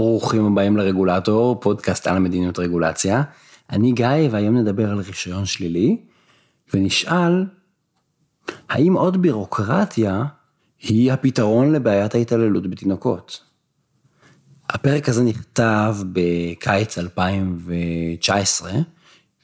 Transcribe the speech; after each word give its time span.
ברוכים 0.00 0.46
הבאים 0.46 0.76
לרגולטור, 0.76 1.60
פודקאסט 1.60 2.06
על 2.06 2.16
המדיניות 2.16 2.58
רגולציה. 2.58 3.22
אני 3.70 3.92
גיא 3.92 4.06
והיום 4.30 4.56
נדבר 4.56 4.90
על 4.90 4.98
רישיון 4.98 5.46
שלילי, 5.46 5.96
ונשאל, 6.74 7.44
האם 8.68 8.92
עוד 8.92 9.22
בירוקרטיה 9.22 10.24
היא 10.82 11.12
הפתרון 11.12 11.72
לבעיית 11.72 12.14
ההתעללות 12.14 12.70
בתינוקות? 12.70 13.40
הפרק 14.68 15.08
הזה 15.08 15.24
נכתב 15.24 15.96
בקיץ 16.12 16.98
2019, 16.98 18.72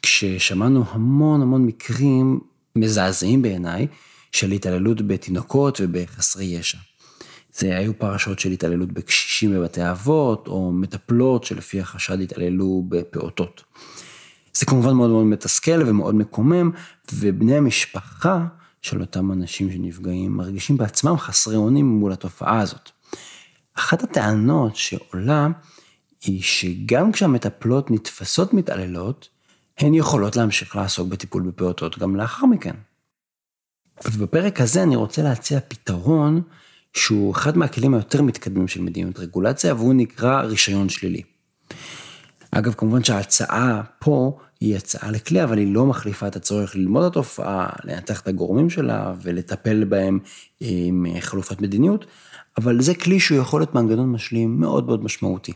כששמענו 0.03 0.85
המון 0.91 1.43
המון 1.43 1.67
מקרים 1.67 2.41
מזעזעים 2.77 3.43
בעיניי 3.43 3.87
של 4.33 4.53
התעללות 4.53 5.03
בתינוקות 5.07 5.81
ובחסרי 5.83 6.45
ישע. 6.45 6.79
זה 7.59 7.77
היו 7.77 7.99
פרשות 7.99 8.39
של 8.39 8.51
התעללות 8.51 8.93
בקשישים 8.93 9.53
בבתי 9.55 9.91
אבות, 9.91 10.49
או 10.49 10.73
מטפלות 10.73 11.45
שלפי 11.45 11.81
החשד 11.81 12.21
התעללו 12.21 12.85
בפעוטות. 12.89 13.65
זה 14.55 14.67
כמובן 14.67 14.93
מאוד 14.93 15.11
מאוד 15.11 15.27
מתסכל 15.27 15.83
ומאוד 15.87 16.15
מקומם, 16.15 16.71
ובני 17.13 17.57
המשפחה 17.57 18.47
של 18.83 19.01
אותם 19.01 19.33
אנשים 19.33 19.73
שנפגעים 19.73 20.33
מרגישים 20.33 20.77
בעצמם 20.77 21.19
חסרי 21.19 21.57
אונים 21.57 21.87
מול 21.87 22.13
התופעה 22.13 22.61
הזאת. 22.61 22.91
אחת 23.75 24.03
הטענות 24.03 24.77
שעולה 24.77 25.49
היא 26.25 26.43
שגם 26.43 27.13
כשהמטפלות 27.13 27.91
נתפסות 27.91 28.55
מתעללות, 28.55 29.29
הן 29.79 29.95
יכולות 29.95 30.37
להמשיך 30.37 30.77
לעסוק 30.77 31.09
בטיפול 31.09 31.43
בפעוטות 31.43 31.99
גם 31.99 32.17
לאחר 32.17 32.47
מכן. 32.47 32.75
ובפרק 34.05 34.61
הזה 34.61 34.83
אני 34.83 34.97
רוצה 34.97 35.23
להציע 35.23 35.61
פתרון 35.69 36.43
שהוא 36.97 37.33
אחד 37.33 37.59
מהכלים 37.59 37.95
היותר 37.95 38.23
מתקדמים 38.23 38.69
של 38.69 38.81
מדיניות 38.81 39.19
רגולציה, 39.19 39.75
והוא 39.75 39.95
נקרא 39.95 40.43
רישיון 40.43 40.89
שלילי. 40.89 41.23
אגב, 42.51 42.75
כמובן 42.75 43.05
שההצעה 43.05 43.83
פה 43.99 44.39
היא 44.61 44.77
הצעה 44.77 45.11
לכלי, 45.11 45.45
אבל 45.45 45.59
היא 45.59 45.75
לא 45.75 45.87
מחליפה 45.87 46.27
את 46.27 46.37
הצורך 46.37 46.77
ללמוד 46.77 47.05
את 47.05 47.11
התופעה, 47.11 47.69
לנתח 47.85 48.21
את 48.21 48.29
הגורמים 48.29 48.71
שלה 48.71 49.15
ולטפל 49.23 49.85
בהם 49.85 50.19
עם 50.61 51.07
חלופת 51.21 51.61
מדיניות, 51.61 52.07
אבל 52.59 52.83
זה 52.83 52.95
כלי 52.95 53.21
שהוא 53.21 53.39
יכול 53.39 53.61
להיות 53.61 53.75
מנגנון 53.75 54.13
משלים 54.13 54.61
מאוד 54.61 54.87
מאוד 54.87 55.05
משמעותי. 55.05 55.53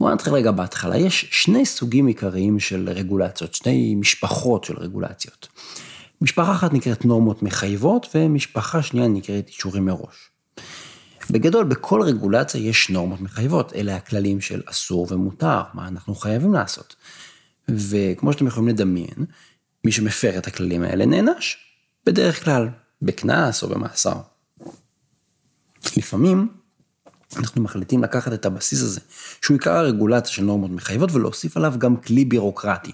בואו 0.00 0.14
נתחיל 0.14 0.32
רגע 0.32 0.50
בהתחלה, 0.50 0.96
יש 0.96 1.26
שני 1.30 1.66
סוגים 1.66 2.06
עיקריים 2.06 2.60
של 2.60 2.88
רגולציות, 2.88 3.54
שני 3.54 3.94
משפחות 3.94 4.64
של 4.64 4.74
רגולציות. 4.78 5.48
משפחה 6.22 6.52
אחת 6.52 6.72
נקראת 6.72 7.04
נורמות 7.04 7.42
מחייבות, 7.42 8.06
ומשפחה 8.14 8.82
שנייה 8.82 9.08
נקראת 9.08 9.48
אישורים 9.48 9.84
מראש. 9.84 10.30
בגדול, 11.30 11.64
בכל 11.64 12.02
רגולציה 12.02 12.60
יש 12.60 12.90
נורמות 12.90 13.20
מחייבות, 13.20 13.72
אלה 13.72 13.96
הכללים 13.96 14.40
של 14.40 14.62
אסור 14.66 15.06
ומותר, 15.10 15.62
מה 15.74 15.88
אנחנו 15.88 16.14
חייבים 16.14 16.52
לעשות. 16.52 16.96
וכמו 17.68 18.32
שאתם 18.32 18.46
יכולים 18.46 18.68
לדמיין, 18.68 19.26
מי 19.84 19.92
שמפר 19.92 20.38
את 20.38 20.46
הכללים 20.46 20.82
האלה 20.82 21.06
נענש, 21.06 21.56
בדרך 22.06 22.44
כלל 22.44 22.68
בקנס 23.02 23.62
או 23.62 23.68
במאסר. 23.68 24.16
לפעמים 25.96 26.48
אנחנו 27.36 27.62
מחליטים 27.62 28.02
לקחת 28.02 28.32
את 28.32 28.46
הבסיס 28.46 28.82
הזה, 28.82 29.00
שהוא 29.42 29.54
עיקר 29.54 29.76
הרגולציה 29.76 30.32
של 30.32 30.42
נורמות 30.42 30.70
מחייבות, 30.70 31.12
ולהוסיף 31.12 31.56
עליו 31.56 31.74
גם 31.78 31.96
כלי 31.96 32.24
בירוקרטי. 32.24 32.92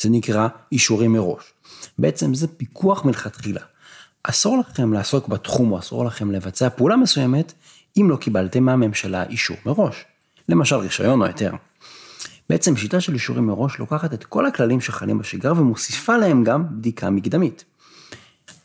זה 0.00 0.08
נקרא 0.10 0.48
אישורים 0.72 1.12
מראש. 1.12 1.52
בעצם 1.98 2.34
זה 2.34 2.48
פיקוח 2.48 3.04
מלכתחילה. 3.04 3.60
אסור 4.22 4.58
לכם 4.58 4.92
לעסוק 4.92 5.28
בתחום 5.28 5.72
או 5.72 5.78
אסור 5.78 6.04
לכם 6.04 6.30
לבצע 6.30 6.68
פעולה 6.68 6.96
מסוימת, 6.96 7.52
אם 7.96 8.10
לא 8.10 8.16
קיבלתם 8.16 8.64
מהממשלה 8.64 9.24
אישור 9.24 9.56
מראש. 9.66 10.04
למשל 10.48 10.76
רישיון 10.76 11.20
או 11.20 11.26
היתר. 11.26 11.52
בעצם 12.50 12.76
שיטה 12.76 13.00
של 13.00 13.14
אישורים 13.14 13.46
מראש 13.46 13.78
לוקחת 13.78 14.14
את 14.14 14.24
כל 14.24 14.46
הכללים 14.46 14.80
שחלים 14.80 15.18
בשגרה 15.18 15.60
ומוסיפה 15.60 16.16
להם 16.16 16.44
גם 16.44 16.64
בדיקה 16.78 17.10
מקדמית. 17.10 17.64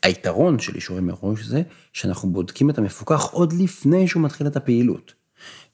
היתרון 0.02 0.58
של 0.58 0.74
אישורים 0.74 1.06
מראש 1.06 1.42
זה 1.44 1.62
שאנחנו 1.92 2.30
בודקים 2.30 2.70
את 2.70 2.78
המפוקח 2.78 3.22
עוד 3.22 3.52
לפני 3.52 4.08
שהוא 4.08 4.22
מתחיל 4.22 4.46
את 4.46 4.56
הפעילות. 4.56 5.12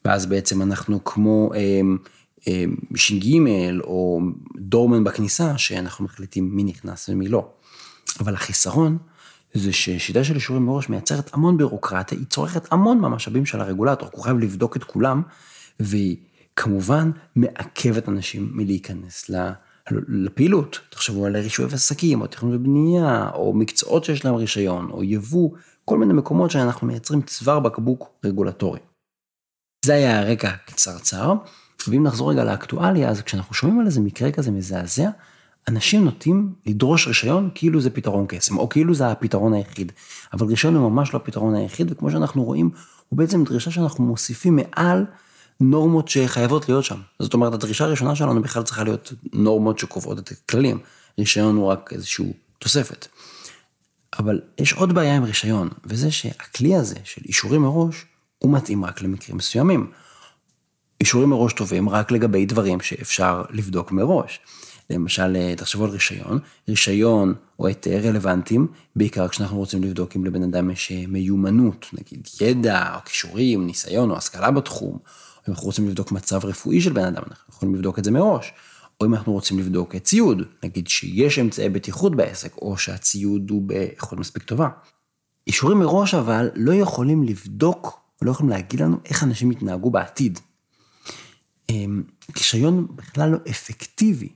ואז 0.04 0.26
בעצם 0.26 0.62
אנחנו 0.62 1.04
כמו 1.04 1.50
אה, 1.54 1.80
ש"ג 2.94 3.38
או 3.80 4.20
דורמן 4.56 5.04
בכניסה, 5.04 5.58
שאנחנו 5.58 6.04
מחליטים 6.04 6.56
מי 6.56 6.64
נכנס 6.64 7.08
ומי 7.08 7.28
לא. 7.28 7.48
אבל 8.20 8.34
החיסרון 8.34 8.98
זה 9.54 9.72
ששיטה 9.72 10.24
של 10.24 10.34
אישורים 10.34 10.66
מראש 10.66 10.88
מייצרת 10.88 11.34
המון 11.34 11.56
בירוקרטיה, 11.56 12.18
היא 12.18 12.26
צורכת 12.26 12.72
המון 12.72 12.98
מהמשאבים 12.98 13.46
של 13.46 13.60
הרגולטור, 13.60 14.08
הוא 14.12 14.24
חייב 14.24 14.38
לבדוק 14.38 14.76
את 14.76 14.84
כולם, 14.84 15.22
והיא 15.80 16.16
כמובן 16.56 17.10
מעכבת 17.36 18.08
אנשים 18.08 18.50
מלהיכנס 18.52 19.30
לפעילות. 20.08 20.80
תחשבו 20.90 21.26
על 21.26 21.36
רישוי 21.36 21.66
עסקים, 21.72 22.20
או 22.20 22.26
תכנון 22.26 22.54
ובנייה, 22.54 23.30
או 23.34 23.52
מקצועות 23.54 24.04
שיש 24.04 24.24
להם 24.24 24.34
רישיון, 24.34 24.90
או 24.90 25.04
יבוא, 25.04 25.50
כל 25.84 25.98
מיני 25.98 26.12
מקומות 26.12 26.50
שאנחנו 26.50 26.86
מייצרים 26.86 27.22
צוואר 27.22 27.60
בקבוק 27.60 28.10
רגולטורי. 28.24 28.80
זה 29.84 29.94
היה 29.94 30.20
הרקע 30.20 30.50
קצרצר, 30.66 31.34
ואם 31.88 32.02
נחזור 32.02 32.30
רגע 32.30 32.44
לאקטואליה, 32.44 33.08
אז 33.08 33.22
כשאנחנו 33.22 33.54
שומעים 33.54 33.80
על 33.80 33.86
איזה 33.86 34.00
מקרה 34.00 34.32
כזה 34.32 34.50
מזעזע, 34.50 35.08
אנשים 35.68 36.04
נוטים 36.04 36.52
לדרוש 36.66 37.08
רישיון 37.08 37.50
כאילו 37.54 37.80
זה 37.80 37.90
פתרון 37.90 38.24
קסם, 38.28 38.58
או 38.58 38.68
כאילו 38.68 38.94
זה 38.94 39.06
הפתרון 39.10 39.54
היחיד. 39.54 39.92
אבל 40.32 40.46
רישיון 40.46 40.76
הוא 40.76 40.90
ממש 40.90 41.14
לא 41.14 41.18
הפתרון 41.18 41.54
היחיד, 41.54 41.92
וכמו 41.92 42.10
שאנחנו 42.10 42.44
רואים, 42.44 42.70
הוא 43.08 43.18
בעצם 43.18 43.44
דרישה 43.44 43.70
שאנחנו 43.70 44.04
מוסיפים 44.04 44.56
מעל 44.56 45.04
נורמות 45.60 46.08
שחייבות 46.08 46.68
להיות 46.68 46.84
שם. 46.84 47.00
זאת 47.18 47.34
אומרת, 47.34 47.52
הדרישה 47.54 47.84
הראשונה 47.84 48.16
שלנו 48.16 48.42
בכלל 48.42 48.62
צריכה 48.62 48.84
להיות 48.84 49.12
נורמות 49.32 49.78
שקובעות 49.78 50.18
את 50.18 50.30
הכללים. 50.30 50.78
רישיון 51.18 51.56
הוא 51.56 51.66
רק 51.66 51.90
איזושהי 51.92 52.32
תוספת. 52.58 53.06
אבל 54.18 54.40
יש 54.58 54.72
עוד 54.72 54.92
בעיה 54.94 55.16
עם 55.16 55.24
רישיון, 55.24 55.68
וזה 55.84 56.10
שהכלי 56.10 56.74
הזה 56.74 56.96
של 57.04 57.22
אישורים 57.24 57.62
מראש, 57.62 58.06
הוא 58.38 58.52
מתאים 58.52 58.84
רק 58.84 59.02
למקרים 59.02 59.36
מסוימים. 59.36 59.90
אישורים 61.00 61.30
מראש 61.30 61.52
טובים 61.52 61.88
רק 61.88 62.10
לגבי 62.10 62.46
דברים 62.46 62.80
שאפשר 62.80 63.42
לבדוק 63.50 63.92
מראש. 63.92 64.40
למשל, 64.90 65.54
תחשבו 65.56 65.84
על 65.84 65.90
רישיון, 65.90 66.38
רישיון 66.68 67.34
או 67.58 67.66
היתר 67.66 68.00
רלוונטיים, 68.04 68.66
בעיקר 68.96 69.28
כשאנחנו 69.28 69.56
רוצים 69.56 69.82
לבדוק 69.82 70.16
אם 70.16 70.24
לבן 70.24 70.42
אדם 70.42 70.70
יש 70.70 70.92
מיומנות, 71.08 71.86
נגיד 71.92 72.28
ידע, 72.40 72.94
או 72.94 73.00
כישורים, 73.04 73.66
ניסיון 73.66 74.10
או 74.10 74.16
השכלה 74.16 74.50
בתחום, 74.50 74.92
או 74.92 74.98
אם 75.48 75.52
אנחנו 75.52 75.66
רוצים 75.66 75.88
לבדוק 75.88 76.12
מצב 76.12 76.44
רפואי 76.44 76.80
של 76.80 76.92
בן 76.92 77.04
אדם, 77.04 77.22
אנחנו 77.28 77.54
יכולים 77.54 77.74
לבדוק 77.74 77.98
את 77.98 78.04
זה 78.04 78.10
מראש. 78.10 78.52
או 79.00 79.06
אם 79.06 79.14
אנחנו 79.14 79.32
רוצים 79.32 79.58
לבדוק 79.58 79.96
את 79.96 80.04
ציוד, 80.04 80.42
נגיד 80.64 80.88
שיש 80.88 81.38
אמצעי 81.38 81.68
בטיחות 81.68 82.16
בעסק, 82.16 82.56
או 82.56 82.78
שהציוד 82.78 83.50
הוא 83.50 83.62
באיכות 83.62 84.18
מספיק 84.18 84.42
טובה. 84.42 84.68
אישורים 85.46 85.78
מראש 85.78 86.14
אבל 86.14 86.50
לא 86.54 86.74
יכולים 86.74 87.22
לבדוק, 87.22 88.00
לא 88.22 88.30
יכולים 88.30 88.50
להגיד 88.50 88.80
לנו 88.80 88.96
איך 89.04 89.24
אנשים 89.24 89.52
יתנהגו 89.52 89.90
בעתיד. 89.90 90.38
רישיון 92.36 92.86
בכלל 92.96 93.30
לא 93.30 93.38
אפקטיבי 93.50 94.28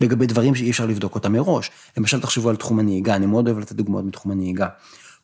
לגבי 0.00 0.26
דברים 0.26 0.54
שאי 0.54 0.70
אפשר 0.70 0.86
לבדוק 0.86 1.14
אותם 1.14 1.32
מראש. 1.32 1.70
למשל, 1.96 2.20
תחשבו 2.20 2.50
על 2.50 2.56
תחום 2.56 2.78
הנהיגה, 2.78 3.16
אני 3.16 3.26
מאוד 3.26 3.48
אוהב 3.48 3.58
לתת 3.58 3.72
דוגמאות 3.72 4.04
מתחום 4.04 4.32
הנהיגה. 4.32 4.68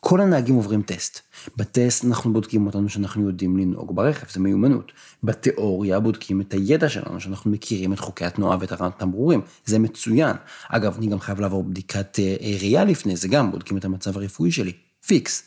כל 0.01 0.21
הנהגים 0.21 0.55
עוברים 0.55 0.83
טסט. 0.83 1.21
בטסט 1.57 2.05
אנחנו 2.05 2.33
בודקים 2.33 2.67
אותנו 2.67 2.89
שאנחנו 2.89 3.27
יודעים 3.27 3.57
לנהוג 3.57 3.97
ברכב, 3.97 4.27
זה 4.31 4.41
מיומנות. 4.41 4.93
בתיאוריה 5.23 6.01
בודקים 6.01 6.41
את 6.41 6.53
הידע 6.53 6.89
שלנו, 6.89 7.21
שאנחנו 7.21 7.51
מכירים 7.51 7.93
את 7.93 7.99
חוקי 7.99 8.25
התנועה 8.25 8.57
ואת 8.61 8.73
התמרורים, 8.73 9.41
זה 9.65 9.79
מצוין. 9.79 10.37
אגב, 10.69 10.97
אני 10.97 11.07
גם 11.07 11.21
חייב 11.21 11.41
לעבור 11.41 11.65
בדיקת 11.65 12.19
אה, 12.19 12.37
ראייה 12.41 12.85
לפני, 12.85 13.17
זה 13.17 13.29
גם 13.29 13.51
בודקים 13.51 13.77
את 13.77 13.85
המצב 13.85 14.17
הרפואי 14.17 14.53
שלי, 14.53 14.73
פיקס. 15.07 15.43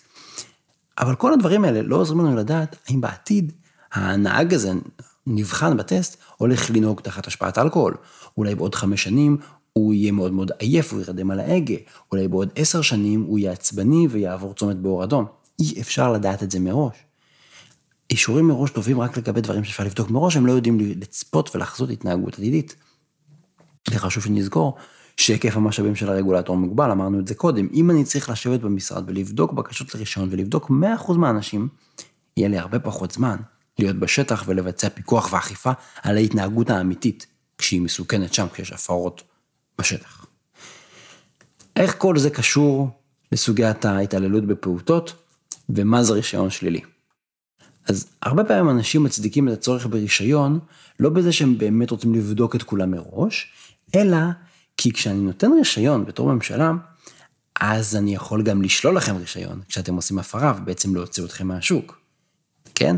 אבל 0.99 1.15
כל 1.15 1.33
הדברים 1.33 1.63
האלה 1.63 1.81
לא 1.81 1.95
עוזרים 1.95 2.19
לנו 2.19 2.35
לדעת 2.35 2.75
האם 2.87 3.01
בעתיד 3.01 3.51
הנהג 3.93 4.53
הזה, 4.53 4.71
נבחן 5.27 5.77
בטסט, 5.77 6.17
הולך 6.37 6.69
לנהוג 6.69 7.01
תחת 7.01 7.27
השפעת 7.27 7.57
אלכוהול. 7.57 7.93
אולי 8.37 8.55
בעוד 8.55 8.75
חמש 8.75 9.03
שנים 9.03 9.37
הוא 9.73 9.93
יהיה 9.93 10.11
מאוד 10.11 10.31
מאוד 10.31 10.51
עייף, 10.59 10.93
הוא 10.93 11.01
ירדם 11.01 11.31
על 11.31 11.39
ההגה. 11.39 11.75
אולי 12.11 12.27
בעוד 12.27 12.49
עשר 12.55 12.81
שנים 12.81 13.21
הוא 13.21 13.39
יהיה 13.39 13.51
עצבני 13.51 14.07
ויעבור 14.09 14.53
צומת 14.53 14.77
באור 14.77 15.03
אדום. 15.03 15.25
אי 15.59 15.81
אפשר 15.81 16.11
לדעת 16.11 16.43
את 16.43 16.51
זה 16.51 16.59
מראש. 16.59 16.95
אישורים 18.09 18.47
מראש 18.47 18.71
טובים 18.71 19.01
רק 19.01 19.17
לגבי 19.17 19.41
דברים 19.41 19.63
שאפשר 19.63 19.83
לבדוק 19.83 20.09
מראש, 20.09 20.35
הם 20.35 20.45
לא 20.45 20.51
יודעים 20.51 20.79
לצפות 20.79 21.55
ולחזות 21.55 21.89
התנהגות 21.89 22.33
עתידית. 22.33 22.75
וחשוב 23.91 24.23
שנזכור 24.23 24.77
שהיקף 25.17 25.57
המשאבים 25.57 25.95
של 25.95 26.09
הרגולטור 26.09 26.57
מוגבל, 26.57 26.91
אמרנו 26.91 27.19
את 27.19 27.27
זה 27.27 27.35
קודם. 27.35 27.67
אם 27.73 27.91
אני 27.91 28.03
צריך 28.03 28.29
לשבת 28.29 28.59
במשרד 28.59 29.03
ולבדוק 29.07 29.53
בקשות 29.53 29.95
לרישיון 29.95 30.27
ולבדוק 30.31 30.71
100% 31.07 31.13
מהאנשים, 31.13 31.67
יהיה 32.37 32.49
לי 32.49 32.57
הרבה 32.57 32.79
פחות 32.79 33.11
זמן 33.11 33.37
להיות 33.79 33.95
בשטח 33.95 34.43
ולבצע 34.47 34.89
פיקוח 34.89 35.33
ואכיפה 35.33 35.71
על 36.01 36.17
ההתנהגות 36.17 36.69
האמיתית, 36.69 37.25
כשהיא 37.57 37.81
מסוכנת 37.81 38.33
שם, 38.33 38.47
כשיש 38.53 38.71
הפרות 38.71 39.23
בשטח. 39.79 40.25
איך 41.75 41.95
כל 41.97 42.17
זה 42.17 42.29
קשור 42.29 42.89
לסוגיית 43.31 43.85
ההתעללות 43.85 44.45
בפעוטות, 44.45 45.13
ומה 45.69 46.03
זה 46.03 46.13
רישיון 46.13 46.49
שלילי? 46.49 46.81
אז 47.87 48.07
הרבה 48.21 48.43
פעמים 48.43 48.69
אנשים 48.69 49.03
מצדיקים 49.03 49.47
את 49.47 49.53
הצורך 49.53 49.85
ברישיון, 49.85 50.59
לא 50.99 51.09
בזה 51.09 51.31
שהם 51.31 51.57
באמת 51.57 51.91
רוצים 51.91 52.15
לבדוק 52.15 52.55
את 52.55 52.63
כולם 52.63 52.91
מראש, 52.91 53.51
אלא 53.95 54.17
כי 54.77 54.93
כשאני 54.93 55.19
נותן 55.19 55.51
רישיון 55.51 56.05
בתור 56.05 56.33
ממשלה, 56.33 56.71
אז 57.59 57.95
אני 57.95 58.15
יכול 58.15 58.43
גם 58.43 58.61
לשלול 58.61 58.95
לכם 58.95 59.15
רישיון 59.17 59.61
כשאתם 59.67 59.95
עושים 59.95 60.19
הפרה 60.19 60.53
ובעצם 60.57 60.95
להוציא 60.95 61.25
אתכם 61.25 61.47
מהשוק, 61.47 61.99
כן? 62.75 62.97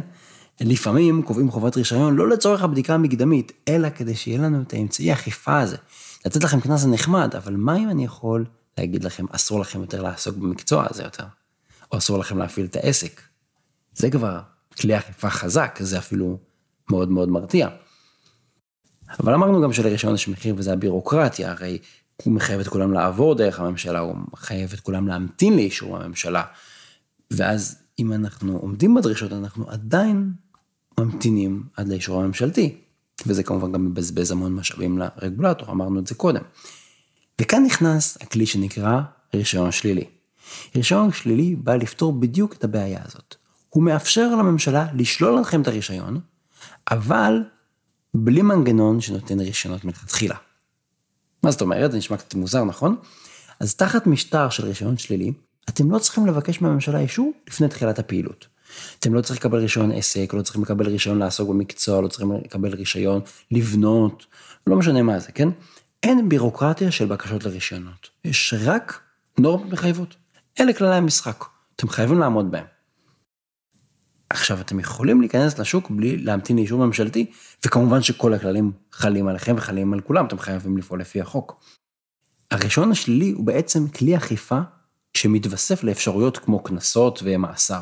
לפעמים 0.62 1.22
קובעים 1.22 1.52
חובת 1.52 1.78
רישיון 1.78 2.16
לא 2.16 2.30
לצורך 2.30 2.64
הבדיקה 2.64 2.94
המקדמית, 2.94 3.52
אלא 3.68 3.90
כדי 3.90 4.16
שיהיה 4.16 4.38
לנו 4.38 4.62
את 4.62 4.74
האמצעי 4.74 5.12
האכיפה 5.12 5.60
הזה. 5.60 5.78
לתת 6.26 6.44
לכם 6.44 6.60
קנס 6.60 6.82
זה 6.82 6.88
נחמד, 6.88 7.36
אבל 7.36 7.56
מה 7.56 7.78
אם 7.78 7.90
אני 7.90 8.06
יכול 8.06 8.46
להגיד 8.78 9.04
לכם, 9.04 9.26
אסור 9.32 9.60
לכם 9.60 9.82
יותר 9.82 10.02
לעסוק 10.02 10.38
במקצוע 10.38 10.86
הזה 10.90 11.04
יותר, 11.04 11.24
או 11.92 11.98
אסור 11.98 12.18
לכם 12.18 12.38
להפעיל 12.38 12.66
את 12.66 12.76
העסק. 12.76 13.22
זה 13.94 14.10
כבר 14.10 14.40
כלי 14.82 14.98
אכיפה 14.98 15.30
חזק, 15.30 15.78
זה 15.82 15.98
אפילו 15.98 16.38
מאוד 16.90 17.10
מאוד 17.10 17.30
מרתיע. 17.30 17.70
אבל 19.20 19.34
אמרנו 19.34 19.62
גם 19.62 19.74
שלרישיון 19.74 20.16
יש 20.16 20.28
מחיר 20.28 20.56
וזה 20.58 20.74
הבירוקרטיה, 20.74 21.52
הרי 21.52 21.78
הוא 22.24 22.34
מחייב 22.34 22.60
את 22.60 22.68
כולם 22.68 22.94
לעבור 22.94 23.36
דרך 23.36 23.60
הממשלה, 23.60 24.00
הוא 24.00 24.16
מחייב 24.34 24.74
את 24.74 24.80
כולם 24.80 25.08
להמתין 25.08 25.56
לאישור 25.56 25.98
הממשלה. 25.98 26.44
ואז 27.32 27.82
אם 28.00 28.14
אנחנו 28.14 28.58
עומדים 28.58 28.96
בדרישות, 28.96 29.34
אנחנו 29.34 29.70
עדיין 29.70 30.34
ממתינים 31.00 31.64
עד 31.78 31.88
לאישור 31.88 32.22
הממשלתי. 32.22 32.78
וזה 33.26 33.44
כמובן 33.44 33.72
גם 33.72 33.86
מבזבז 33.86 34.32
המון 34.32 34.54
משאבים 34.54 34.98
לרגולטור, 34.98 35.72
אמרנו 35.72 36.00
את 36.00 36.08
זה 36.08 36.16
קודם. 36.16 36.42
וכאן 37.42 37.64
נכנס 37.66 38.18
הכלי 38.22 38.46
שנקרא 38.46 39.02
רישיון 39.34 39.72
שלילי. 39.72 40.06
רישיון 40.76 41.12
שלילי 41.12 41.56
בא 41.56 41.76
לפתור 41.76 42.14
בדיוק 42.14 42.54
את 42.54 42.64
הבעיה 42.64 43.02
הזאת. 43.06 43.36
הוא 43.70 43.84
מאפשר 43.84 44.36
לממשלה 44.36 44.88
לשלול 44.94 45.40
לכם 45.40 45.62
את 45.62 45.68
הרישיון, 45.68 46.20
אבל 46.92 47.44
בלי 48.14 48.42
מנגנון 48.42 49.02
שנותן 49.02 49.40
רישיונות 49.40 49.86
מלכתחילה. 49.86 50.36
מה 51.44 51.52
זאת 51.52 51.62
אומרת? 51.62 51.92
זה 51.92 51.98
נשמע 51.98 52.18
קצת 52.18 52.34
מוזר, 52.34 52.64
נכון? 52.64 52.96
אז 53.60 53.76
תחת 53.76 54.08
משטר 54.08 54.50
של 54.50 54.66
רישיון 54.66 54.98
שלילי, 54.98 55.34
אתם 55.70 55.92
לא 55.92 56.00
צריכים 56.00 56.26
לבקש 56.26 56.62
מהממשלה 56.62 57.00
אישור 57.00 57.32
לפני 57.48 57.68
תחילת 57.68 58.00
הפעילות. 58.00 58.48
אתם 59.00 59.14
לא 59.14 59.22
צריכים 59.22 59.40
לקבל 59.40 59.60
רישיון 59.60 59.92
עסק, 59.92 60.34
לא 60.34 60.42
צריכים 60.42 60.64
לקבל 60.64 60.88
רישיון 60.88 61.20
לעסוק 61.20 61.50
במקצוע, 61.50 62.02
לא 62.02 62.08
צריכים 62.08 62.32
לקבל 62.32 62.76
רישיון 62.76 63.22
לבנות, 63.52 64.26
לא 64.68 64.76
משנה 64.76 65.02
מה 65.02 65.20
זה, 65.20 65.32
כן? 65.32 65.50
אין 66.04 66.30
בירוקרטיה 66.30 66.92
של 66.92 67.06
בקשות 67.06 67.44
לרישיונות. 67.44 68.10
יש 68.26 68.54
רק 68.66 69.00
נורמות 69.40 69.74
מחייבות. 69.74 70.16
אלה 70.60 70.74
כללי 70.74 70.96
המשחק. 70.96 71.46
אתם 71.76 71.90
חייבים 71.90 72.20
לעמוד 72.20 72.52
בהם. 72.52 72.66
עכשיו, 74.30 74.62
אתם 74.62 74.80
יכולים 74.80 75.22
להיכנס 75.22 75.60
לשוק 75.60 75.90
בלי 75.90 76.18
להמתין 76.18 76.56
לאישור 76.56 76.86
ממשלתי, 76.86 77.32
וכמובן 77.66 78.02
שכל 78.02 78.34
הכללים 78.34 78.72
חלים 78.92 79.28
עליכם 79.28 79.56
וחלים 79.58 79.94
על 79.94 80.02
כולם, 80.02 80.26
אתם 80.26 80.40
חייבים 80.40 80.78
לפעול 80.78 81.02
לפי 81.02 81.22
החוק. 81.22 81.64
הרישיון 82.52 82.92
השלילי 82.92 83.32
הוא 83.32 83.46
בעצם 83.46 83.88
כלי 83.88 84.18
אכיפה 84.18 84.60
שמתווסף 85.18 85.84
לאפשרויות 85.84 86.38
כמו 86.38 86.64
קנסות 86.64 87.20
ומאסר. 87.24 87.82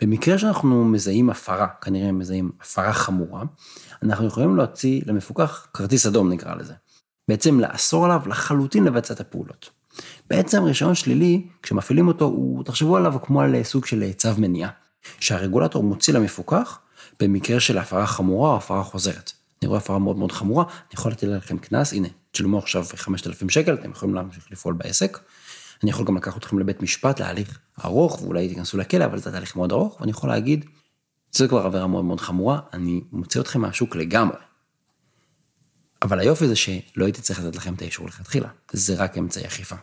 במקרה 0.00 0.38
שאנחנו 0.38 0.84
מזהים 0.84 1.30
הפרה, 1.30 1.66
כנראה 1.80 2.12
מזהים 2.12 2.50
הפרה 2.60 2.92
חמורה, 2.92 3.42
אנחנו 4.02 4.26
יכולים 4.26 4.56
להוציא 4.56 5.02
למפוקח 5.06 5.66
כרטיס 5.74 6.06
אדום 6.06 6.32
נקרא 6.32 6.54
לזה. 6.54 6.74
בעצם 7.28 7.60
לאסור 7.60 8.04
עליו 8.04 8.20
לחלוטין 8.26 8.84
לבצע 8.84 9.14
את 9.14 9.20
הפעולות. 9.20 9.70
בעצם 10.30 10.64
רישיון 10.64 10.94
שלילי, 10.94 11.46
כשמפעילים 11.62 12.08
אותו, 12.08 12.24
הוא, 12.24 12.64
תחשבו 12.64 12.96
עליו 12.96 13.14
כמו 13.22 13.40
על 13.40 13.62
סוג 13.62 13.86
של 13.86 14.12
צו 14.12 14.28
מניעה, 14.38 14.70
שהרגולטור 15.20 15.82
מוציא 15.82 16.14
למפוקח 16.14 16.78
במקרה 17.20 17.60
של 17.60 17.78
הפרה 17.78 18.06
חמורה 18.06 18.50
או 18.50 18.56
הפרה 18.56 18.82
חוזרת. 18.82 19.32
אני 19.62 19.68
רואה 19.68 19.78
הפרה 19.78 19.98
מאוד 19.98 20.16
מאוד 20.16 20.32
חמורה, 20.32 20.64
אני 20.64 20.94
יכול 20.94 21.12
לתת 21.12 21.22
לכם 21.22 21.58
קנס, 21.58 21.92
הנה, 21.92 22.08
תשלמו 22.30 22.58
עכשיו 22.58 22.84
5,000 22.96 23.50
שקל, 23.50 23.74
אתם 23.74 23.90
יכולים 23.90 24.14
להמשיך 24.14 24.46
לפעול 24.50 24.74
בעסק. 24.74 25.18
אני 25.82 25.90
יכול 25.90 26.06
גם 26.06 26.16
לקחת 26.16 26.36
אתכם 26.36 26.58
לבית 26.58 26.82
משפט 26.82 27.20
להליך 27.20 27.58
ארוך, 27.84 28.22
ואולי 28.22 28.48
תיכנסו 28.48 28.78
לכלא, 28.78 29.04
אבל 29.04 29.18
זה 29.18 29.32
תהליך 29.32 29.56
מאוד 29.56 29.72
ארוך, 29.72 30.00
ואני 30.00 30.10
יכול 30.10 30.28
להגיד, 30.28 30.64
זו 31.32 31.48
כבר 31.48 31.66
עבירה 31.66 31.86
מאוד 31.86 32.04
מאוד 32.04 32.20
חמורה, 32.20 32.60
אני 32.72 33.00
מוציא 33.12 33.40
אתכם 33.40 33.60
מהשוק 33.60 33.96
לגמרי. 33.96 34.36
אבל 36.02 36.20
היופי 36.20 36.48
זה 36.48 36.56
שלא 36.56 37.04
הייתי 37.04 37.22
צריך 37.22 37.44
לתת 37.44 37.56
לכם 37.56 37.74
את 37.74 37.82
האישור 37.82 38.06
לכתחילה, 38.06 38.48
זה 38.72 38.94
רק 38.94 39.18
אמצעי 39.18 39.46
אכיפה. 39.46 39.76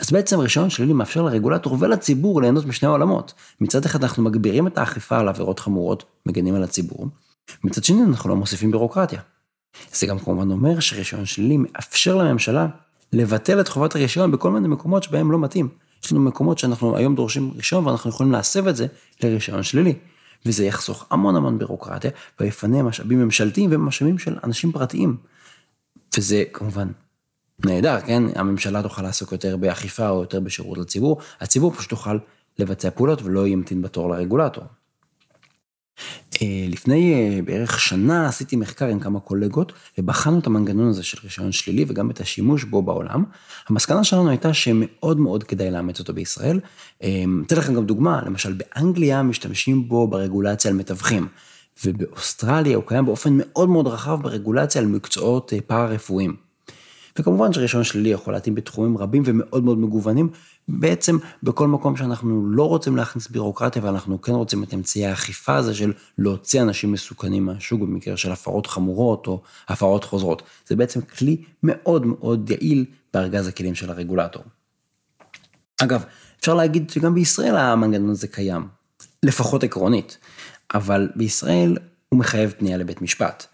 אז 0.00 0.10
בעצם 0.10 0.38
רישיון 0.38 0.70
שלילי 0.70 0.92
מאפשר 0.92 1.22
לרגולטור 1.22 1.76
ולציבור 1.80 2.42
ליהנות 2.42 2.64
משני 2.64 2.88
העולמות. 2.88 3.34
מצד 3.60 3.84
אחד 3.84 4.02
אנחנו 4.02 4.22
מגבירים 4.22 4.66
את 4.66 4.78
האכיפה 4.78 5.18
על 5.18 5.28
עבירות 5.28 5.60
חמורות, 5.60 6.04
מגנים 6.26 6.54
על 6.54 6.62
הציבור, 6.62 7.06
מצד 7.64 7.84
שני 7.84 8.02
אנחנו 8.08 8.30
לא 8.30 8.36
מוסיפים 8.36 8.70
בירוקרטיה. 8.70 9.20
זה 9.92 10.06
גם 10.06 10.18
כמובן 10.18 10.50
אומר 10.50 10.80
שרישיון 10.80 11.24
שלילי 11.24 11.56
מאפשר 11.56 12.16
לממשלה 12.16 12.66
לבטל 13.12 13.60
את 13.60 13.68
חובת 13.68 13.96
הרישיון 13.96 14.30
בכל 14.30 14.50
מיני 14.50 14.68
מקומות 14.68 15.02
שבהם 15.02 15.32
לא 15.32 15.38
מתאים. 15.38 15.68
יש 16.04 16.12
לנו 16.12 16.20
מקומות 16.20 16.58
שאנחנו 16.58 16.96
היום 16.96 17.14
דורשים 17.14 17.52
רישיון 17.56 17.86
ואנחנו 17.86 18.10
יכולים 18.10 18.32
להסב 18.32 18.68
את 18.68 18.76
זה 18.76 18.86
לרישיון 19.22 19.62
שלילי. 19.62 19.94
וזה 20.46 20.64
יחסוך 20.64 21.06
המון 21.10 21.36
המון 21.36 21.58
בירוקרטיה 21.58 22.10
ויפנה 22.40 22.82
משאבים 22.82 23.20
ממשלתיים 23.20 23.70
ומשאבים 23.72 24.18
של 24.18 24.38
אנשים 24.44 24.72
פרטיים. 24.72 25.16
וזה 26.16 26.44
כמובן 26.52 26.88
נהדר, 27.64 28.00
כן? 28.00 28.22
הממשלה 28.34 28.82
תוכל 28.82 29.02
לעסוק 29.02 29.32
יותר 29.32 29.56
באכיפה 29.56 30.08
או 30.08 30.20
יותר 30.20 30.40
בשירות 30.40 30.78
לציבור, 30.78 31.20
הציבור 31.40 31.72
פשוט 31.72 31.92
יוכל 31.92 32.18
לבצע 32.58 32.90
פעולות 32.90 33.22
ולא 33.22 33.46
ימתין 33.46 33.82
בתור 33.82 34.10
לרגולטור. 34.10 34.64
אה, 36.42 36.66
לפני 36.68 37.14
אה, 37.14 37.42
בערך 37.42 37.80
שנה 37.80 38.28
עשיתי 38.28 38.56
מחקר 38.56 38.86
עם 38.86 39.00
כמה 39.00 39.20
קולגות 39.20 39.72
ובחנו 39.98 40.38
את 40.38 40.46
המנגנון 40.46 40.88
הזה 40.88 41.02
של 41.02 41.18
רישיון 41.24 41.52
שלילי 41.52 41.84
וגם 41.88 42.10
את 42.10 42.20
השימוש 42.20 42.64
בו 42.64 42.82
בעולם. 42.82 43.24
המסקנה 43.68 44.04
שלנו 44.04 44.28
הייתה 44.28 44.54
שמאוד 44.54 45.20
מאוד 45.20 45.44
כדאי 45.44 45.70
לאמץ 45.70 45.98
אותו 45.98 46.12
בישראל. 46.12 46.60
אה, 47.02 47.24
אתן 47.46 47.56
לכם 47.56 47.74
גם 47.74 47.86
דוגמה, 47.86 48.22
למשל 48.26 48.52
באנגליה 48.52 49.22
משתמשים 49.22 49.88
בו 49.88 50.08
ברגולציה 50.08 50.70
על 50.70 50.76
מתווכים. 50.76 51.28
ובאוסטרליה 51.84 52.76
הוא 52.76 52.84
קיים 52.86 53.06
באופן 53.06 53.30
מאוד 53.32 53.68
מאוד 53.68 53.86
רחב 53.86 54.22
ברגולציה 54.22 54.80
על 54.80 54.86
מקצועות 54.86 55.52
פארה-רפואיים. 55.66 56.45
וכמובן 57.18 57.52
שרישיון 57.52 57.84
שלילי 57.84 58.08
יכול 58.08 58.32
להתאים 58.34 58.54
בתחומים 58.54 58.98
רבים 58.98 59.22
ומאוד 59.26 59.64
מאוד 59.64 59.78
מגוונים, 59.78 60.28
בעצם 60.68 61.18
בכל 61.42 61.68
מקום 61.68 61.96
שאנחנו 61.96 62.46
לא 62.50 62.68
רוצים 62.68 62.96
להכניס 62.96 63.28
בירוקרטיה 63.28 63.84
ואנחנו 63.84 64.22
כן 64.22 64.32
רוצים 64.32 64.62
את 64.62 64.74
אמצעי 64.74 65.06
האכיפה 65.06 65.56
הזה 65.56 65.74
של 65.74 65.92
להוציא 66.18 66.62
אנשים 66.62 66.92
מסוכנים 66.92 67.44
מהשוק 67.44 67.80
במקרה 67.80 68.16
של 68.16 68.32
הפרות 68.32 68.66
חמורות 68.66 69.26
או 69.26 69.42
הפרות 69.68 70.04
חוזרות. 70.04 70.42
זה 70.66 70.76
בעצם 70.76 71.00
כלי 71.00 71.42
מאוד 71.62 72.06
מאוד 72.06 72.50
יעיל 72.50 72.84
בארגז 73.14 73.46
הכלים 73.46 73.74
של 73.74 73.90
הרגולטור. 73.90 74.42
אגב, 75.82 76.04
אפשר 76.40 76.54
להגיד 76.54 76.90
שגם 76.90 77.14
בישראל 77.14 77.56
המנגנון 77.56 78.10
הזה 78.10 78.28
קיים, 78.28 78.68
לפחות 79.22 79.64
עקרונית, 79.64 80.18
אבל 80.74 81.08
בישראל 81.16 81.76
הוא 82.08 82.18
מחייב 82.18 82.54
פנייה 82.58 82.76
לבית 82.76 83.02
משפט. 83.02 83.46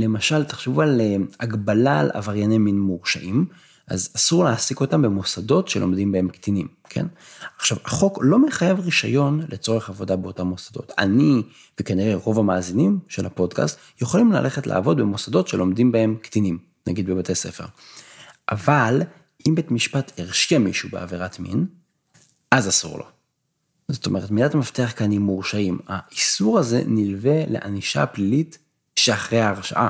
למשל, 0.00 0.44
תחשבו 0.44 0.82
על 0.82 1.00
אה, 1.00 1.16
הגבלה 1.40 2.00
על 2.00 2.10
עברייני 2.14 2.58
מין 2.58 2.80
מורשעים, 2.80 3.46
אז 3.90 4.08
אסור 4.16 4.44
להעסיק 4.44 4.80
אותם 4.80 5.02
במוסדות 5.02 5.68
שלומדים 5.68 6.12
בהם 6.12 6.28
קטינים, 6.28 6.68
כן? 6.88 7.06
עכשיו, 7.58 7.78
החוק 7.84 8.18
לא 8.22 8.38
מחייב 8.38 8.80
רישיון 8.80 9.40
לצורך 9.48 9.90
עבודה 9.90 10.16
באותם 10.16 10.46
מוסדות. 10.46 10.92
אני, 10.98 11.42
וכנראה 11.80 12.14
רוב 12.14 12.38
המאזינים 12.38 12.98
של 13.08 13.26
הפודקאסט, 13.26 13.78
יכולים 14.02 14.32
ללכת 14.32 14.66
לעבוד 14.66 14.96
במוסדות 15.00 15.48
שלומדים 15.48 15.92
בהם 15.92 16.16
קטינים, 16.22 16.58
נגיד 16.86 17.06
בבתי 17.06 17.34
ספר. 17.34 17.64
אבל, 18.50 19.02
אם 19.48 19.54
בית 19.54 19.70
משפט 19.70 20.20
הרשיע 20.20 20.58
מישהו 20.58 20.88
בעבירת 20.92 21.38
מין, 21.38 21.66
אז 22.50 22.68
אסור 22.68 22.98
לו. 22.98 23.04
זאת 23.88 24.06
אומרת, 24.06 24.30
מילת 24.30 24.54
המפתח 24.54 24.92
כאן 24.96 25.10
היא 25.10 25.20
מורשעים. 25.20 25.78
האיסור 25.86 26.58
הזה 26.58 26.82
נלווה 26.86 27.46
לענישה 27.46 28.06
פלילית 28.06 28.58
שאחרי 29.04 29.40
ההרשעה. 29.40 29.88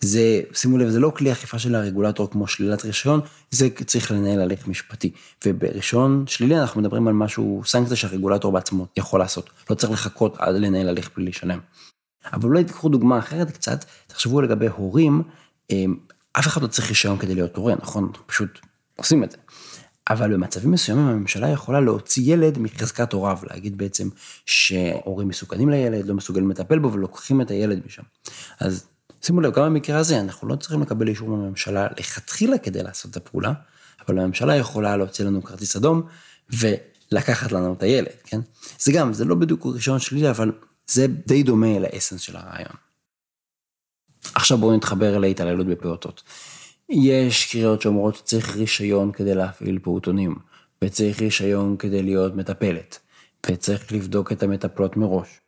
זה, 0.00 0.40
שימו 0.52 0.78
לב, 0.78 0.88
זה 0.88 1.00
לא 1.00 1.12
כלי 1.16 1.32
אכיפה 1.32 1.58
של 1.58 1.74
הרגולטור 1.74 2.30
כמו 2.30 2.46
שלילת 2.46 2.84
רישיון, 2.84 3.20
זה 3.50 3.68
צריך 3.86 4.10
לנהל 4.10 4.40
הליך 4.40 4.68
משפטי. 4.68 5.10
וברישיון 5.46 6.24
שלילי 6.26 6.60
אנחנו 6.60 6.80
מדברים 6.80 7.08
על 7.08 7.14
משהו, 7.14 7.62
סנקציה 7.66 7.96
שהרגולטור 7.96 8.52
בעצמו 8.52 8.86
יכול 8.96 9.20
לעשות. 9.20 9.50
לא 9.70 9.74
צריך 9.74 9.92
לחכות 9.92 10.36
עד 10.38 10.54
לנהל 10.54 10.88
הליך 10.88 11.08
פלילי 11.08 11.32
שלם. 11.32 11.58
אבל 12.32 12.48
אולי 12.48 12.64
תקחו 12.64 12.88
דוגמה 12.88 13.18
אחרת 13.18 13.50
קצת, 13.50 13.84
תחשבו 14.06 14.40
לגבי 14.40 14.66
הורים, 14.66 15.22
אמ, 15.70 15.96
אף 16.32 16.46
אחד 16.46 16.62
לא 16.62 16.66
צריך 16.66 16.88
רישיון 16.88 17.18
כדי 17.18 17.34
להיות 17.34 17.56
הורה, 17.56 17.74
נכון? 17.82 18.12
פשוט 18.26 18.58
עושים 18.96 19.24
את 19.24 19.30
זה. 19.30 19.36
אבל 20.10 20.32
במצבים 20.32 20.70
מסוימים 20.70 21.06
הממשלה 21.06 21.48
יכולה 21.48 21.80
להוציא 21.80 22.34
ילד 22.34 22.58
מחזקת 22.58 23.12
הוריו, 23.12 23.38
להגיד 23.50 23.78
בעצם 23.78 24.08
שהורים 24.46 25.28
מסוכנים 25.28 25.70
לילד, 25.70 26.06
לא 26.06 26.14
מסוגלים 26.14 26.50
לטפל 26.50 26.78
בו 26.78 26.92
ולוקחים 26.92 27.40
את 27.40 27.50
הילד 27.50 27.86
משם. 27.86 28.02
אז 28.60 28.86
שימו 29.22 29.40
לב, 29.40 29.52
גם 29.52 29.64
במקרה 29.64 29.98
הזה 29.98 30.20
אנחנו 30.20 30.48
לא 30.48 30.56
צריכים 30.56 30.82
לקבל 30.82 31.08
אישור 31.08 31.28
מהממשלה 31.28 31.86
לכתחילה 31.98 32.58
כדי 32.58 32.82
לעשות 32.82 33.10
את 33.10 33.16
הפעולה, 33.16 33.52
אבל 34.06 34.18
הממשלה 34.18 34.56
יכולה 34.56 34.96
להוציא 34.96 35.24
לנו 35.24 35.42
כרטיס 35.42 35.76
אדום 35.76 36.02
לקחת 37.12 37.52
לנו 37.52 37.72
את 37.72 37.82
הילד, 37.82 38.12
כן? 38.24 38.40
זה 38.78 38.92
גם, 38.92 39.12
זה 39.12 39.24
לא 39.24 39.34
בדיוק 39.34 39.66
רישיון 39.66 39.98
שלילי, 39.98 40.30
אבל 40.30 40.52
זה 40.86 41.06
די 41.06 41.42
דומה 41.42 41.78
לאסנס 41.78 42.20
של 42.20 42.36
הרעיון. 42.36 42.74
עכשיו 44.34 44.58
בואו 44.58 44.76
נתחבר 44.76 45.18
להתעללות 45.18 45.66
בפעוטות. 45.66 46.22
יש 46.90 47.52
קריאות 47.52 47.82
שאומרות 47.82 48.16
שצריך 48.16 48.56
רישיון 48.56 49.12
כדי 49.12 49.34
להפעיל 49.34 49.78
פעוטונים, 49.82 50.36
וצריך 50.84 51.20
רישיון 51.20 51.76
כדי 51.76 52.02
להיות 52.02 52.34
מטפלת, 52.34 52.98
וצריך 53.46 53.92
לבדוק 53.92 54.32
את 54.32 54.42
המטפלות 54.42 54.96
מראש. 54.96 55.40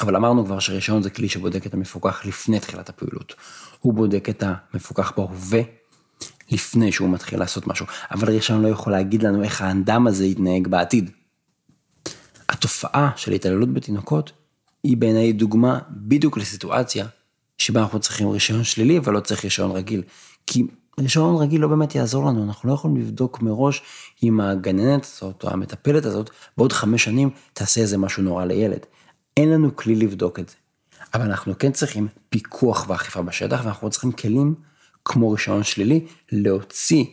אבל 0.00 0.16
אמרנו 0.16 0.46
כבר 0.46 0.58
שרישיון 0.58 1.02
זה 1.02 1.10
כלי 1.10 1.28
שבודק 1.28 1.66
את 1.66 1.74
המפוקח 1.74 2.26
לפני 2.26 2.60
תחילת 2.60 2.88
הפעילות. 2.88 3.34
הוא 3.80 3.94
בודק 3.94 4.28
את 4.28 4.42
המפוקח 4.46 5.12
בהווה 5.16 5.60
לפני 6.50 6.92
שהוא 6.92 7.10
מתחיל 7.10 7.38
לעשות 7.38 7.66
משהו, 7.66 7.86
אבל 8.10 8.28
רישיון 8.30 8.62
לא 8.62 8.68
יכול 8.68 8.92
להגיד 8.92 9.22
לנו 9.22 9.42
איך 9.42 9.62
האדם 9.62 10.06
הזה 10.06 10.26
יתנהג 10.26 10.68
בעתיד. 10.68 11.10
התופעה 12.48 13.10
של 13.16 13.32
התעללות 13.32 13.72
בתינוקות 13.72 14.32
היא 14.82 14.96
בעיניי 14.96 15.32
דוגמה 15.32 15.78
בדיוק 15.90 16.38
לסיטואציה 16.38 17.06
שבה 17.58 17.80
אנחנו 17.80 18.00
צריכים 18.00 18.28
רישיון 18.28 18.64
שלילי 18.64 19.00
ולא 19.04 19.20
צריך 19.20 19.44
רישיון 19.44 19.70
רגיל. 19.70 20.02
כי 20.46 20.66
רישיון 21.00 21.36
רגיל 21.36 21.60
לא 21.60 21.68
באמת 21.68 21.94
יעזור 21.94 22.26
לנו, 22.26 22.44
אנחנו 22.44 22.68
לא 22.68 22.74
יכולים 22.74 22.96
לבדוק 22.96 23.42
מראש 23.42 23.82
אם 24.22 24.40
הגננת 24.40 25.04
הזאת 25.04 25.44
או 25.44 25.50
המטפלת 25.50 26.04
הזאת 26.04 26.30
בעוד 26.56 26.72
חמש 26.72 27.04
שנים 27.04 27.30
תעשה 27.52 27.80
איזה 27.80 27.98
משהו 27.98 28.22
נורא 28.22 28.44
לילד. 28.44 28.86
אין 29.36 29.50
לנו 29.50 29.76
כלי 29.76 29.94
לבדוק 29.94 30.38
את 30.38 30.48
זה. 30.48 30.54
אבל 31.14 31.22
אנחנו 31.22 31.58
כן 31.58 31.72
צריכים 31.72 32.08
פיקוח 32.28 32.86
ואכיפה 32.88 33.22
בשטח 33.22 33.60
ואנחנו 33.64 33.90
צריכים 33.90 34.12
כלים 34.12 34.54
כמו 35.04 35.30
רישיון 35.30 35.62
שלילי 35.62 36.06
להוציא 36.32 37.04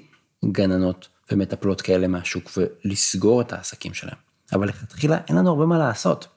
גננות 0.46 1.08
ומטפלות 1.32 1.82
כאלה 1.82 2.08
מהשוק 2.08 2.52
ולסגור 2.58 3.42
את 3.42 3.54
העסקים 3.54 3.94
שלהם. 3.94 4.16
אבל 4.54 4.68
לכתחילה 4.68 5.18
אין 5.28 5.38
לנו 5.38 5.50
הרבה 5.50 5.66
מה 5.66 5.78
לעשות. 5.78 6.28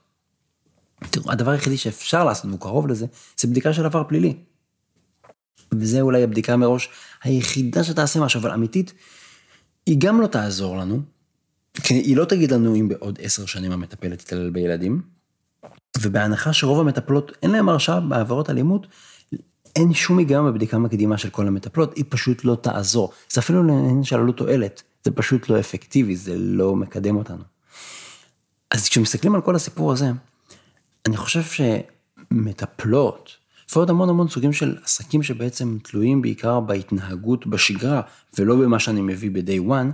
תראו, 1.10 1.32
הדבר 1.32 1.50
היחידי 1.50 1.76
שאפשר 1.76 2.24
לעשות, 2.24 2.44
והוא 2.44 2.60
קרוב 2.60 2.86
לזה, 2.86 3.06
זה 3.38 3.48
בדיקה 3.48 3.72
של 3.72 3.86
עבר 3.86 4.04
פלילי. 4.08 4.34
וזה 5.72 6.00
אולי 6.00 6.22
הבדיקה 6.22 6.56
מראש 6.56 6.88
היחידה 7.22 7.84
שתעשה 7.84 8.20
משהו, 8.20 8.40
אבל 8.40 8.50
אמיתית, 8.50 8.92
היא 9.86 9.96
גם 9.98 10.20
לא 10.20 10.26
תעזור 10.26 10.76
לנו, 10.76 11.00
כי 11.82 11.94
היא 11.94 12.16
לא 12.16 12.24
תגיד 12.24 12.52
לנו 12.52 12.76
אם 12.76 12.88
בעוד 12.88 13.18
עשר 13.22 13.46
שנים 13.46 13.72
המטפלת 13.72 14.18
תתעלל 14.18 14.50
בילדים, 14.50 15.02
ובהנחה 15.98 16.52
שרוב 16.52 16.80
המטפלות 16.80 17.32
אין 17.42 17.50
להם 17.50 17.68
הרשעה 17.68 18.00
בעבירות 18.00 18.50
אלימות, 18.50 18.86
אין 19.76 19.92
שום 19.92 20.18
היגיון 20.18 20.46
בבדיקה 20.46 20.78
מקדימה 20.78 21.18
של 21.18 21.30
כל 21.30 21.46
המטפלות, 21.46 21.96
היא 21.96 22.04
פשוט 22.08 22.44
לא 22.44 22.54
תעזור. 22.54 23.12
זה 23.30 23.40
אפילו 23.40 23.62
לא 23.62 23.72
עניין 23.72 24.04
של 24.04 24.16
עלות 24.16 24.36
תועלת, 24.36 24.82
זה 25.04 25.10
פשוט 25.10 25.48
לא 25.48 25.60
אפקטיבי, 25.60 26.16
זה 26.16 26.38
לא 26.38 26.76
מקדם 26.76 27.16
אותנו. 27.16 27.42
אז 28.70 28.88
כשמסתכלים 28.88 29.34
על 29.34 29.40
כל 29.40 29.56
הסיפור 29.56 29.92
הזה, 29.92 30.10
אני 31.08 31.16
חושב 31.16 31.42
שמטפלות, 32.32 33.36
ועוד 33.72 33.90
המון 33.90 34.08
המון 34.08 34.28
סוגים 34.28 34.52
של 34.52 34.76
עסקים 34.84 35.22
שבעצם 35.22 35.78
תלויים 35.82 36.22
בעיקר 36.22 36.60
בהתנהגות 36.60 37.46
בשגרה, 37.46 38.00
ולא 38.38 38.56
במה 38.56 38.78
שאני 38.78 39.00
מביא 39.00 39.30
ב-day 39.30 39.70
one, 39.70 39.92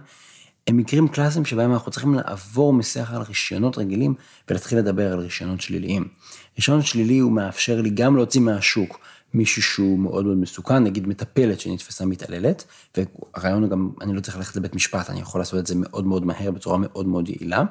הם 0.67 0.77
מקרים 0.77 1.09
קלאסיים 1.09 1.45
שבהם 1.45 1.73
אנחנו 1.73 1.91
צריכים 1.91 2.15
לעבור 2.15 2.73
משיח 2.73 3.15
על 3.15 3.23
רישיונות 3.23 3.79
רגילים 3.79 4.15
ולהתחיל 4.49 4.79
לדבר 4.79 5.13
על 5.13 5.19
רישיונות 5.19 5.61
שליליים. 5.61 6.09
רישיון 6.57 6.83
שלילי 6.83 7.19
הוא 7.19 7.33
מאפשר 7.33 7.81
לי 7.81 7.91
גם 7.91 8.17
להוציא 8.17 8.41
מהשוק 8.41 8.99
מישהו 9.35 9.63
שהוא 9.63 9.99
מאוד 9.99 10.25
מאוד 10.25 10.37
מסוכן, 10.37 10.85
נגיד 10.85 11.09
מטפלת 11.09 11.61
שנתפסה 11.61 12.07
מתעללת, 12.07 12.65
והרעיון 12.97 13.63
הוא 13.63 13.71
גם, 13.71 13.91
אני 14.01 14.13
לא 14.15 14.21
צריך 14.21 14.37
ללכת 14.37 14.57
לבית 14.57 14.75
משפט, 14.75 15.11
אני 15.11 15.21
יכול 15.21 15.41
לעשות 15.41 15.59
את 15.59 15.67
זה 15.67 15.75
מאוד 15.77 16.07
מאוד 16.07 16.27
מהר 16.27 16.51
בצורה 16.51 16.79
מאוד 16.79 17.07
מאוד 17.07 17.29
יעילה. 17.29 17.65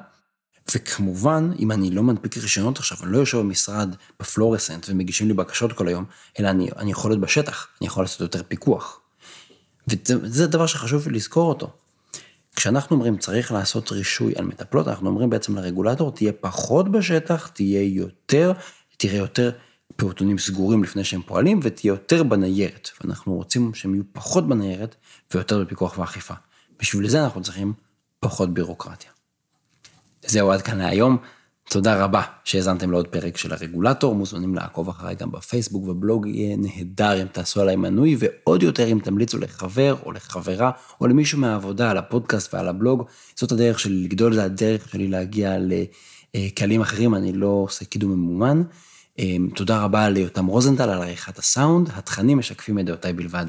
וכמובן, 0.74 1.50
אם 1.58 1.72
אני 1.72 1.90
לא 1.90 2.02
מנפיק 2.02 2.36
רישיונות 2.36 2.78
עכשיו, 2.78 2.98
אני 3.02 3.12
לא 3.12 3.18
יושב 3.18 3.38
במשרד 3.38 3.94
בפלורסנט 4.20 4.86
ומגישים 4.88 5.28
לי 5.28 5.34
בקשות 5.34 5.72
כל 5.72 5.88
היום, 5.88 6.04
אלא 6.38 6.48
אני, 6.50 6.68
אני 6.76 6.90
יכול 6.90 7.10
להיות 7.10 7.20
בשטח, 7.20 7.68
אני 7.80 7.86
יכול 7.86 8.04
לעשות 8.04 8.20
יותר 8.20 8.42
פיקוח. 8.48 9.00
וזה 9.88 10.46
דבר 10.46 10.66
שחשוב 10.66 11.08
לזכור 11.08 11.48
אותו. 11.48 11.70
כשאנחנו 12.56 12.96
אומרים 12.96 13.18
צריך 13.18 13.52
לעשות 13.52 13.92
רישוי 13.92 14.32
על 14.36 14.44
מטפלות, 14.44 14.88
אנחנו 14.88 15.08
אומרים 15.08 15.30
בעצם 15.30 15.56
לרגולטור, 15.56 16.12
תהיה 16.12 16.32
פחות 16.32 16.92
בשטח, 16.92 17.48
תהיה 17.48 17.82
יותר, 17.82 18.52
תראה 18.96 19.16
יותר 19.16 19.50
פעוטונים 19.96 20.38
סגורים 20.38 20.82
לפני 20.82 21.04
שהם 21.04 21.22
פועלים, 21.22 21.60
ותהיה 21.62 21.90
יותר 21.90 22.22
בניירת. 22.22 22.90
ואנחנו 23.00 23.34
רוצים 23.34 23.74
שהם 23.74 23.94
יהיו 23.94 24.04
פחות 24.12 24.48
בניירת 24.48 24.94
ויותר 25.34 25.64
בפיקוח 25.64 25.98
ואכיפה. 25.98 26.34
בשביל 26.80 27.08
זה 27.08 27.24
אנחנו 27.24 27.42
צריכים 27.42 27.72
פחות 28.20 28.54
בירוקרטיה. 28.54 29.10
זהו 30.26 30.50
עד 30.50 30.62
כאן 30.62 30.78
להיום. 30.78 31.16
תודה 31.70 32.04
רבה 32.04 32.22
שהאזנתם 32.44 32.90
לעוד 32.90 33.08
פרק 33.08 33.36
של 33.36 33.52
הרגולטור, 33.52 34.14
מוזמנים 34.14 34.54
לעקוב 34.54 34.88
אחריי 34.88 35.14
גם 35.14 35.32
בפייסבוק 35.32 35.88
ובלוג, 35.88 36.26
יהיה 36.26 36.56
נהדר 36.56 37.22
אם 37.22 37.26
תעשו 37.26 37.60
עליי 37.60 37.76
מנוי, 37.76 38.16
ועוד 38.18 38.62
יותר 38.62 38.92
אם 38.92 38.98
תמליצו 39.02 39.38
לחבר 39.38 39.96
או 40.06 40.12
לחברה 40.12 40.70
או 41.00 41.06
למישהו 41.06 41.38
מהעבודה 41.38 41.90
על 41.90 41.98
הפודקאסט 41.98 42.54
ועל 42.54 42.68
הבלוג, 42.68 43.04
זאת 43.36 43.52
הדרך 43.52 43.80
שלי 43.80 44.04
לגדול, 44.04 44.34
זה 44.34 44.44
הדרך 44.44 44.88
שלי 44.88 45.08
להגיע 45.08 45.56
לקהלים 46.34 46.80
אחרים, 46.80 47.14
אני 47.14 47.32
לא 47.32 47.46
עושה 47.46 47.84
קידום 47.84 48.12
ממומן. 48.12 48.62
תודה 49.54 49.82
רבה 49.82 50.08
ליותם 50.08 50.46
רוזנטל 50.46 50.82
על 50.82 51.02
עריכת 51.02 51.38
הסאונד, 51.38 51.90
התכנים 51.94 52.38
משקפים 52.38 52.78
את 52.78 52.84
דעותיי 52.84 53.12
בלבד. 53.12 53.46